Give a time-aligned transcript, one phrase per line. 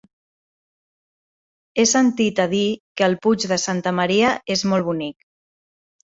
[1.75, 2.61] He sentit a dir
[3.01, 5.29] que el Puig de Santa Maria és molt bonic.